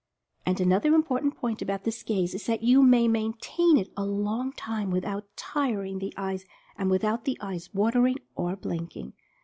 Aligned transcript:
And 0.47 0.59
another 0.59 0.95
important 0.95 1.35
point 1.37 1.61
about 1.61 1.83
this 1.83 2.01
gaze 2.01 2.33
is 2.33 2.47
that 2.47 2.63
you 2.63 2.81
may 2.81 3.07
maintain 3.07 3.77
it 3.77 3.91
a 3.95 4.03
long 4.03 4.51
time 4.53 4.89
without 4.89 5.27
tiring 5.35 5.99
the 5.99 6.11
eyes, 6.17 6.43
and 6.75 6.89
without 6.89 7.25
the 7.25 7.37
eyes 7.39 7.69
watering 7.71 8.17
or 8.33 8.55
blinking. 8.55 9.13